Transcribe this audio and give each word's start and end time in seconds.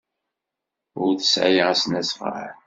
Ur 1.03 1.11
tesɛi 1.15 1.61
asnasɣal. 1.71 2.53